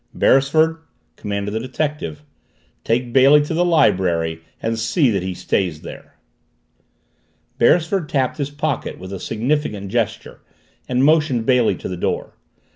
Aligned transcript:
"Beresford," 0.17 0.77
commanded 1.15 1.51
the 1.53 1.59
detective, 1.59 2.23
"take 2.83 3.13
Bailey 3.13 3.43
to 3.43 3.53
the 3.53 3.63
library 3.63 4.41
and 4.59 4.79
see 4.79 5.11
that 5.11 5.21
he 5.21 5.35
stays 5.35 5.81
there." 5.81 6.15
Beresford 7.59 8.09
tapped 8.09 8.37
his 8.37 8.49
pocket 8.49 8.97
with 8.97 9.13
a 9.13 9.19
significant 9.19 9.89
gesture 9.91 10.41
and 10.89 11.05
motioned 11.05 11.45
Bailey 11.45 11.75
to 11.75 11.87
the 11.87 11.97
door. 11.97 12.33